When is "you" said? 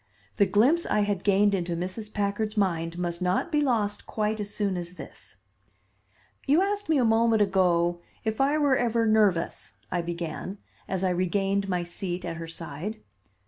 6.47-6.63